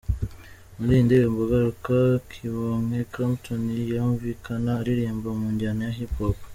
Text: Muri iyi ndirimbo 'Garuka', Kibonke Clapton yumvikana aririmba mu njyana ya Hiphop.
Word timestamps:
Muri 0.77 0.91
iyi 0.93 1.05
ndirimbo 1.07 1.39
'Garuka', 1.49 2.21
Kibonke 2.31 2.99
Clapton 3.11 3.63
yumvikana 3.91 4.69
aririmba 4.79 5.29
mu 5.39 5.47
njyana 5.53 5.81
ya 5.87 5.95
Hiphop. 5.97 6.37